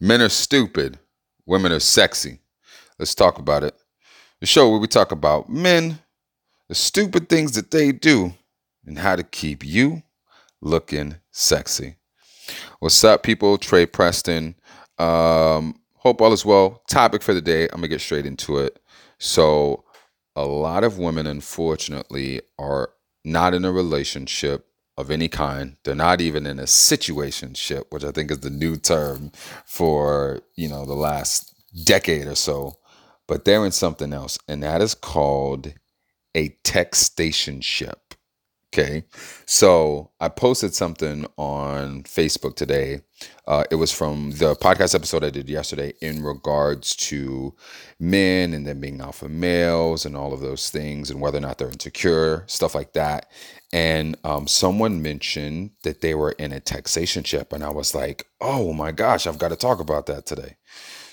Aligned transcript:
Men 0.00 0.20
are 0.20 0.28
stupid, 0.28 0.98
women 1.46 1.72
are 1.72 1.80
sexy. 1.80 2.40
Let's 2.98 3.14
talk 3.14 3.38
about 3.38 3.62
it. 3.64 3.74
The 4.40 4.46
show 4.46 4.68
where 4.68 4.78
we 4.78 4.88
talk 4.88 5.10
about 5.10 5.48
men, 5.48 6.00
the 6.68 6.74
stupid 6.74 7.30
things 7.30 7.52
that 7.52 7.70
they 7.70 7.92
do, 7.92 8.34
and 8.84 8.98
how 8.98 9.16
to 9.16 9.22
keep 9.22 9.64
you 9.64 10.02
looking 10.60 11.16
sexy. 11.30 11.96
What's 12.80 13.02
up, 13.04 13.22
people? 13.22 13.56
Trey 13.56 13.86
Preston. 13.86 14.56
Um, 14.98 15.80
hope 15.94 16.20
all 16.20 16.32
is 16.32 16.44
well. 16.44 16.82
Topic 16.88 17.22
for 17.22 17.32
the 17.32 17.40
day. 17.40 17.64
I'm 17.64 17.76
gonna 17.76 17.88
get 17.88 18.02
straight 18.02 18.26
into 18.26 18.58
it. 18.58 18.78
So, 19.18 19.84
a 20.36 20.44
lot 20.44 20.84
of 20.84 20.98
women, 20.98 21.26
unfortunately, 21.26 22.42
are 22.58 22.90
not 23.24 23.54
in 23.54 23.64
a 23.64 23.72
relationship 23.72 24.65
of 24.96 25.10
any 25.10 25.28
kind. 25.28 25.76
They're 25.84 25.94
not 25.94 26.20
even 26.20 26.46
in 26.46 26.58
a 26.58 26.64
situationship, 26.64 27.84
which 27.90 28.04
I 28.04 28.10
think 28.10 28.30
is 28.30 28.40
the 28.40 28.50
new 28.50 28.76
term 28.76 29.32
for, 29.64 30.42
you 30.54 30.68
know, 30.68 30.86
the 30.86 30.94
last 30.94 31.54
decade 31.84 32.26
or 32.26 32.34
so. 32.34 32.76
But 33.28 33.44
they're 33.44 33.64
in 33.66 33.72
something 33.72 34.12
else, 34.12 34.38
and 34.46 34.62
that 34.62 34.80
is 34.80 34.94
called 34.94 35.74
a 36.34 36.50
textationship. 36.62 38.05
Okay. 38.78 39.04
So 39.46 40.10
I 40.20 40.28
posted 40.28 40.74
something 40.74 41.24
on 41.38 42.02
Facebook 42.02 42.56
today. 42.56 43.00
Uh, 43.46 43.64
it 43.70 43.76
was 43.76 43.90
from 43.90 44.32
the 44.32 44.54
podcast 44.54 44.94
episode 44.94 45.24
I 45.24 45.30
did 45.30 45.48
yesterday 45.48 45.94
in 46.02 46.22
regards 46.22 46.94
to 46.96 47.54
men 47.98 48.52
and 48.52 48.66
them 48.66 48.80
being 48.80 49.00
alpha 49.00 49.30
males 49.30 50.04
and 50.04 50.14
all 50.14 50.34
of 50.34 50.40
those 50.40 50.68
things 50.68 51.10
and 51.10 51.22
whether 51.22 51.38
or 51.38 51.40
not 51.40 51.56
they're 51.56 51.70
insecure, 51.70 52.44
stuff 52.48 52.74
like 52.74 52.92
that. 52.92 53.30
And 53.72 54.14
um, 54.24 54.46
someone 54.46 55.00
mentioned 55.00 55.70
that 55.82 56.02
they 56.02 56.14
were 56.14 56.32
in 56.32 56.52
a 56.52 56.60
textationship. 56.60 57.54
And 57.54 57.64
I 57.64 57.70
was 57.70 57.94
like, 57.94 58.26
oh 58.42 58.74
my 58.74 58.92
gosh, 58.92 59.26
I've 59.26 59.38
got 59.38 59.48
to 59.48 59.56
talk 59.56 59.80
about 59.80 60.04
that 60.04 60.26
today. 60.26 60.56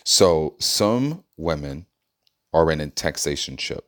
So 0.04 0.58
some 0.60 1.24
women 1.38 1.86
are 2.52 2.70
in 2.70 2.82
a 2.82 2.88
textationship. 2.88 3.84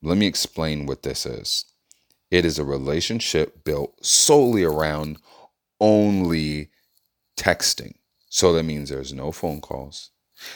Let 0.00 0.16
me 0.16 0.26
explain 0.26 0.86
what 0.86 1.02
this 1.02 1.26
is. 1.26 1.66
It 2.32 2.46
is 2.46 2.58
a 2.58 2.64
relationship 2.64 3.62
built 3.62 3.94
solely 4.02 4.64
around 4.64 5.18
only 5.78 6.70
texting. 7.36 7.92
So 8.30 8.54
that 8.54 8.62
means 8.62 8.88
there's 8.88 9.12
no 9.12 9.32
phone 9.32 9.60
calls, 9.60 10.08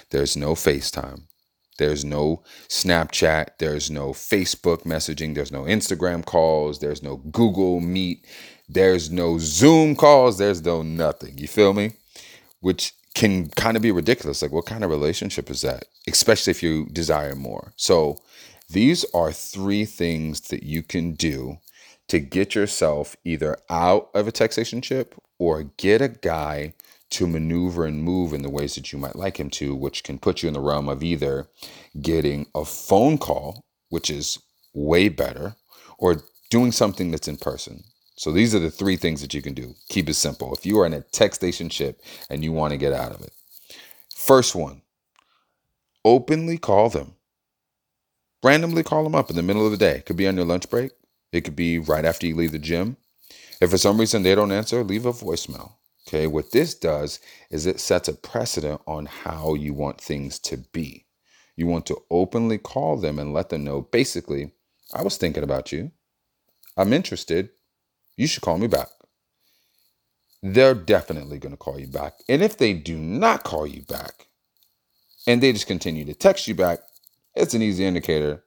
there's 0.08 0.38
no 0.38 0.54
FaceTime, 0.54 1.24
there's 1.76 2.02
no 2.02 2.42
Snapchat, 2.68 3.58
there's 3.58 3.90
no 3.90 4.12
Facebook 4.12 4.84
messaging, 4.84 5.34
there's 5.34 5.52
no 5.52 5.64
Instagram 5.64 6.24
calls, 6.24 6.78
there's 6.78 7.02
no 7.02 7.16
Google 7.16 7.80
Meet, 7.80 8.24
there's 8.66 9.10
no 9.10 9.36
Zoom 9.38 9.96
calls, 9.96 10.38
there's 10.38 10.64
no 10.64 10.80
nothing. 10.80 11.36
You 11.36 11.46
feel 11.46 11.74
me? 11.74 11.92
Which 12.60 12.94
can 13.14 13.50
kind 13.50 13.76
of 13.76 13.82
be 13.82 13.92
ridiculous. 13.92 14.40
Like, 14.40 14.52
what 14.52 14.64
kind 14.64 14.82
of 14.82 14.88
relationship 14.88 15.50
is 15.50 15.60
that? 15.60 15.84
Especially 16.08 16.52
if 16.52 16.62
you 16.62 16.86
desire 16.86 17.34
more. 17.34 17.74
So, 17.76 18.16
these 18.70 19.04
are 19.12 19.30
three 19.30 19.84
things 19.84 20.40
that 20.48 20.62
you 20.62 20.82
can 20.82 21.12
do 21.12 21.58
to 22.08 22.20
get 22.20 22.54
yourself 22.54 23.16
either 23.24 23.56
out 23.68 24.10
of 24.14 24.28
a 24.28 24.32
textationship 24.32 25.12
or 25.38 25.64
get 25.76 26.00
a 26.00 26.08
guy 26.08 26.72
to 27.10 27.26
maneuver 27.26 27.84
and 27.84 28.02
move 28.02 28.32
in 28.32 28.42
the 28.42 28.50
ways 28.50 28.74
that 28.74 28.92
you 28.92 28.98
might 28.98 29.16
like 29.16 29.38
him 29.38 29.50
to, 29.50 29.74
which 29.74 30.02
can 30.02 30.18
put 30.18 30.42
you 30.42 30.48
in 30.48 30.54
the 30.54 30.60
realm 30.60 30.88
of 30.88 31.02
either 31.02 31.46
getting 32.00 32.46
a 32.54 32.64
phone 32.64 33.16
call, 33.18 33.64
which 33.90 34.10
is 34.10 34.38
way 34.74 35.08
better, 35.08 35.54
or 35.98 36.22
doing 36.50 36.72
something 36.72 37.10
that's 37.10 37.28
in 37.28 37.36
person. 37.36 37.84
So 38.16 38.32
these 38.32 38.54
are 38.54 38.58
the 38.58 38.70
three 38.70 38.96
things 38.96 39.20
that 39.20 39.34
you 39.34 39.42
can 39.42 39.54
do. 39.54 39.74
Keep 39.88 40.08
it 40.08 40.14
simple. 40.14 40.54
If 40.54 40.64
you 40.64 40.80
are 40.80 40.86
in 40.86 40.94
a 40.94 41.02
textationship 41.02 41.96
and 42.30 42.42
you 42.42 42.52
want 42.52 42.72
to 42.72 42.78
get 42.78 42.92
out 42.92 43.12
of 43.12 43.20
it, 43.20 43.32
first 44.14 44.54
one, 44.54 44.82
openly 46.04 46.58
call 46.58 46.88
them. 46.88 47.14
Randomly 48.42 48.82
call 48.82 49.04
them 49.04 49.14
up 49.14 49.28
in 49.28 49.36
the 49.36 49.42
middle 49.42 49.64
of 49.64 49.72
the 49.72 49.76
day. 49.76 50.02
Could 50.06 50.16
be 50.16 50.26
on 50.26 50.36
your 50.36 50.46
lunch 50.46 50.70
break. 50.70 50.92
It 51.36 51.44
could 51.44 51.54
be 51.54 51.78
right 51.78 52.06
after 52.06 52.26
you 52.26 52.34
leave 52.34 52.52
the 52.52 52.58
gym. 52.58 52.96
If 53.60 53.70
for 53.70 53.76
some 53.76 54.00
reason 54.00 54.22
they 54.22 54.34
don't 54.34 54.52
answer, 54.52 54.82
leave 54.82 55.04
a 55.04 55.12
voicemail. 55.12 55.72
Okay, 56.08 56.26
what 56.26 56.52
this 56.52 56.74
does 56.74 57.20
is 57.50 57.66
it 57.66 57.78
sets 57.78 58.08
a 58.08 58.14
precedent 58.14 58.80
on 58.86 59.04
how 59.04 59.52
you 59.54 59.74
want 59.74 60.00
things 60.00 60.38
to 60.38 60.56
be. 60.56 61.04
You 61.54 61.66
want 61.66 61.84
to 61.86 62.00
openly 62.10 62.56
call 62.56 62.96
them 62.96 63.18
and 63.18 63.34
let 63.34 63.50
them 63.50 63.64
know 63.64 63.82
basically, 63.82 64.52
I 64.94 65.02
was 65.02 65.18
thinking 65.18 65.42
about 65.42 65.72
you. 65.72 65.90
I'm 66.74 66.94
interested. 66.94 67.50
You 68.16 68.26
should 68.26 68.42
call 68.42 68.56
me 68.56 68.66
back. 68.66 68.88
They're 70.42 70.74
definitely 70.74 71.38
going 71.38 71.52
to 71.52 71.58
call 71.58 71.78
you 71.78 71.88
back. 71.88 72.14
And 72.30 72.42
if 72.42 72.56
they 72.56 72.72
do 72.72 72.96
not 72.96 73.44
call 73.44 73.66
you 73.66 73.82
back 73.82 74.28
and 75.26 75.42
they 75.42 75.52
just 75.52 75.66
continue 75.66 76.06
to 76.06 76.14
text 76.14 76.48
you 76.48 76.54
back, 76.54 76.78
it's 77.34 77.52
an 77.52 77.60
easy 77.60 77.84
indicator 77.84 78.44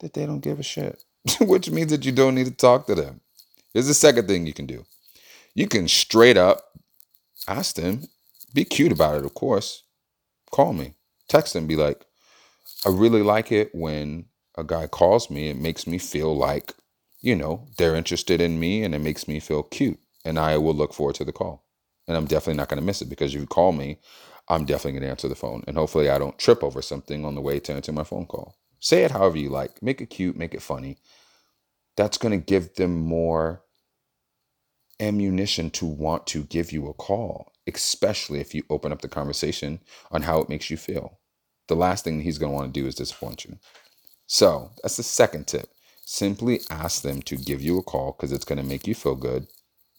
that 0.00 0.12
they 0.12 0.26
don't 0.26 0.40
give 0.40 0.60
a 0.60 0.62
shit. 0.62 1.02
which 1.40 1.70
means 1.70 1.90
that 1.90 2.04
you 2.04 2.12
don't 2.12 2.34
need 2.34 2.46
to 2.46 2.52
talk 2.52 2.86
to 2.86 2.94
them. 2.94 3.20
Here's 3.72 3.86
the 3.86 3.94
second 3.94 4.28
thing 4.28 4.46
you 4.46 4.52
can 4.52 4.66
do 4.66 4.84
you 5.54 5.68
can 5.68 5.88
straight 5.88 6.36
up 6.36 6.72
ask 7.48 7.76
them, 7.76 8.02
be 8.54 8.64
cute 8.64 8.92
about 8.92 9.16
it, 9.18 9.24
of 9.24 9.34
course. 9.34 9.82
Call 10.50 10.72
me, 10.72 10.94
text 11.28 11.54
them, 11.54 11.66
be 11.66 11.76
like, 11.76 12.04
I 12.84 12.90
really 12.90 13.22
like 13.22 13.50
it 13.52 13.70
when 13.74 14.26
a 14.56 14.64
guy 14.64 14.86
calls 14.86 15.30
me. 15.30 15.48
It 15.48 15.56
makes 15.56 15.86
me 15.86 15.98
feel 15.98 16.36
like, 16.36 16.74
you 17.20 17.34
know, 17.34 17.68
they're 17.78 17.94
interested 17.94 18.40
in 18.40 18.60
me 18.60 18.82
and 18.82 18.94
it 18.94 19.00
makes 19.00 19.26
me 19.26 19.40
feel 19.40 19.62
cute. 19.62 19.98
And 20.24 20.38
I 20.38 20.58
will 20.58 20.74
look 20.74 20.92
forward 20.94 21.16
to 21.16 21.24
the 21.24 21.32
call. 21.32 21.64
And 22.06 22.16
I'm 22.16 22.26
definitely 22.26 22.58
not 22.58 22.68
going 22.68 22.80
to 22.80 22.86
miss 22.86 23.00
it 23.00 23.08
because 23.08 23.34
if 23.34 23.40
you 23.40 23.46
call 23.46 23.72
me, 23.72 23.98
I'm 24.48 24.64
definitely 24.64 24.92
going 24.92 25.04
to 25.04 25.10
answer 25.10 25.28
the 25.28 25.34
phone. 25.34 25.62
And 25.66 25.76
hopefully 25.76 26.10
I 26.10 26.18
don't 26.18 26.38
trip 26.38 26.62
over 26.62 26.82
something 26.82 27.24
on 27.24 27.34
the 27.34 27.40
way 27.40 27.60
to 27.60 27.72
answer 27.72 27.92
my 27.92 28.04
phone 28.04 28.26
call. 28.26 28.56
Say 28.82 29.04
it 29.04 29.12
however 29.12 29.38
you 29.38 29.48
like. 29.48 29.80
Make 29.80 30.00
it 30.00 30.10
cute, 30.10 30.36
make 30.36 30.54
it 30.54 30.60
funny. 30.60 30.98
That's 31.96 32.18
going 32.18 32.38
to 32.38 32.44
give 32.44 32.74
them 32.74 32.98
more 33.00 33.62
ammunition 34.98 35.70
to 35.70 35.86
want 35.86 36.26
to 36.28 36.42
give 36.42 36.72
you 36.72 36.88
a 36.88 36.94
call, 36.94 37.52
especially 37.68 38.40
if 38.40 38.56
you 38.56 38.64
open 38.68 38.90
up 38.90 39.00
the 39.00 39.08
conversation 39.08 39.78
on 40.10 40.22
how 40.22 40.40
it 40.40 40.48
makes 40.48 40.68
you 40.68 40.76
feel. 40.76 41.20
The 41.68 41.76
last 41.76 42.02
thing 42.02 42.20
he's 42.20 42.38
going 42.38 42.50
to 42.50 42.56
want 42.56 42.74
to 42.74 42.80
do 42.80 42.88
is 42.88 42.96
disappoint 42.96 43.44
you. 43.44 43.56
So 44.26 44.72
that's 44.82 44.96
the 44.96 45.04
second 45.04 45.46
tip. 45.46 45.68
Simply 46.04 46.60
ask 46.68 47.02
them 47.02 47.22
to 47.22 47.36
give 47.36 47.62
you 47.62 47.78
a 47.78 47.84
call 47.84 48.12
because 48.12 48.32
it's 48.32 48.44
going 48.44 48.60
to 48.60 48.68
make 48.68 48.88
you 48.88 48.96
feel 48.96 49.14
good 49.14 49.46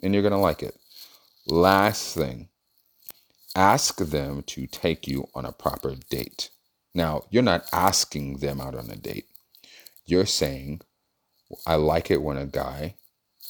and 0.01 0.13
you're 0.13 0.23
going 0.23 0.33
to 0.33 0.37
like 0.37 0.61
it. 0.61 0.77
Last 1.47 2.15
thing, 2.15 2.49
ask 3.55 3.97
them 3.99 4.43
to 4.47 4.67
take 4.67 5.07
you 5.07 5.29
on 5.33 5.45
a 5.45 5.53
proper 5.53 5.95
date. 6.09 6.49
Now, 6.93 7.23
you're 7.29 7.43
not 7.43 7.65
asking 7.73 8.37
them 8.37 8.61
out 8.61 8.75
on 8.75 8.89
a 8.89 8.95
date. 8.95 9.27
You're 10.05 10.25
saying, 10.25 10.81
I 11.65 11.75
like 11.75 12.11
it 12.11 12.21
when 12.21 12.37
a 12.37 12.45
guy 12.45 12.95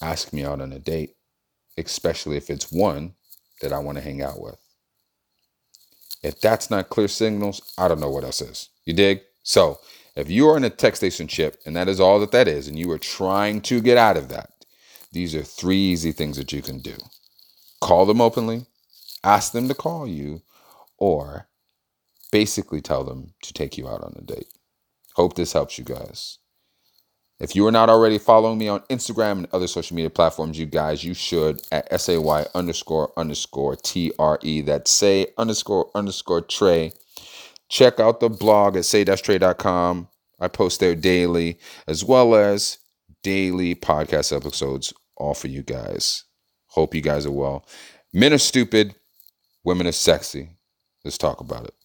asks 0.02 0.34
me 0.34 0.44
out 0.46 0.62
on 0.62 0.74
a 0.74 0.80
date, 0.80 1.16
especially 1.78 2.38
if 2.38 2.50
it's 2.50 2.72
one 2.72 3.16
that 3.62 3.74
I 3.74 3.80
want 3.80 3.98
to 3.98 4.04
hang 4.04 4.22
out 4.22 4.42
with. 4.42 4.58
If 6.22 6.40
that's 6.40 6.70
not 6.70 6.90
clear 6.90 7.08
signals, 7.08 7.74
I 7.78 7.88
don't 7.88 8.00
know 8.00 8.10
what 8.10 8.24
else 8.24 8.42
is. 8.42 8.70
You 8.86 8.94
dig? 8.94 9.22
So, 9.44 9.80
if 10.16 10.30
you 10.30 10.48
are 10.50 10.58
in 10.58 10.64
a 10.64 10.70
textationship 10.70 11.56
and 11.66 11.76
that 11.76 11.90
is 11.90 12.00
all 12.00 12.20
that 12.20 12.32
that 12.32 12.48
is, 12.48 12.68
and 12.68 12.78
you 12.80 12.90
are 12.92 13.00
trying 13.00 13.62
to 13.62 13.82
get 13.82 13.98
out 13.98 14.18
of 14.18 14.30
that, 14.30 14.52
these 15.12 15.36
are 15.36 15.44
three 15.44 15.78
easy 15.78 16.12
things 16.12 16.38
that 16.38 16.54
you 16.54 16.62
can 16.62 16.80
do. 16.80 16.96
Call 17.82 18.06
them 18.06 18.22
openly, 18.22 18.66
ask 19.24 19.52
them 19.52 19.68
to 19.68 19.76
call 19.76 20.08
you, 20.08 20.42
or 20.98 21.48
basically 22.34 22.82
tell 22.82 23.04
them 23.04 23.32
to 23.44 23.54
take 23.54 23.78
you 23.78 23.88
out 23.88 24.04
on 24.04 24.16
a 24.18 24.22
date. 24.22 24.52
Hope 25.14 25.36
this 25.36 25.54
helps 25.54 25.78
you 25.78 25.84
guys. 25.84 26.40
If 27.40 27.56
you 27.56 27.68
are 27.68 27.72
not 27.72 27.90
already 27.90 28.18
following 28.18 28.58
me 28.58 28.68
on 28.68 28.80
Instagram 28.90 29.34
and 29.34 29.48
other 29.54 29.68
social 29.68 29.96
media 29.96 30.10
platforms, 30.10 30.58
you 30.58 30.66
guys, 30.66 31.04
you 31.04 31.14
should 31.14 31.62
at 31.72 32.02
say 32.02 32.18
underscore 32.56 33.14
underscore 33.16 33.76
T-R-E. 33.76 34.62
That's 34.62 34.90
say 34.90 35.28
underscore 35.38 35.92
underscore 35.94 36.42
Trey. 36.42 36.94
Check 37.70 38.00
out 38.00 38.20
the 38.20 38.30
blog 38.30 38.78
at 38.78 38.86
say-trey.com. 38.86 40.08
I 40.40 40.48
post 40.48 40.80
there 40.80 40.96
daily, 40.96 41.60
as 41.88 42.04
well 42.04 42.34
as 42.34 42.80
daily 43.22 43.76
podcast 43.76 44.36
episodes, 44.36 44.92
all 45.18 45.36
for 45.36 45.50
you 45.50 45.62
guys. 45.62 46.24
Hope 46.70 46.96
you 46.96 47.02
guys 47.02 47.28
are 47.28 47.32
well. 47.32 47.68
Men 48.12 48.34
are 48.34 48.40
stupid, 48.40 48.96
women 49.64 49.86
are 49.86 49.92
sexy. 49.92 50.50
Let's 51.06 51.20
talk 51.20 51.40
about 51.40 51.66
it. 51.66 51.76